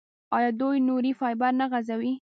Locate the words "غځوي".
1.71-2.13